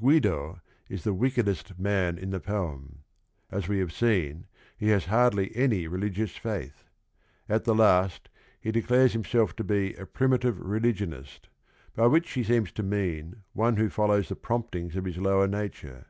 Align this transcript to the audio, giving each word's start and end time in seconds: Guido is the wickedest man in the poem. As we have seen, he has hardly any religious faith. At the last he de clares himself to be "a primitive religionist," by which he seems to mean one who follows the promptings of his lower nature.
Guido 0.00 0.60
is 0.88 1.04
the 1.04 1.14
wickedest 1.14 1.78
man 1.78 2.18
in 2.18 2.30
the 2.30 2.40
poem. 2.40 3.04
As 3.52 3.68
we 3.68 3.78
have 3.78 3.92
seen, 3.92 4.48
he 4.76 4.88
has 4.88 5.04
hardly 5.04 5.54
any 5.54 5.86
religious 5.86 6.34
faith. 6.36 6.90
At 7.48 7.62
the 7.62 7.72
last 7.72 8.28
he 8.60 8.72
de 8.72 8.82
clares 8.82 9.12
himself 9.12 9.54
to 9.54 9.62
be 9.62 9.94
"a 9.94 10.04
primitive 10.04 10.58
religionist," 10.58 11.48
by 11.94 12.08
which 12.08 12.28
he 12.32 12.42
seems 12.42 12.72
to 12.72 12.82
mean 12.82 13.44
one 13.52 13.76
who 13.76 13.88
follows 13.88 14.28
the 14.28 14.34
promptings 14.34 14.96
of 14.96 15.04
his 15.04 15.18
lower 15.18 15.46
nature. 15.46 16.06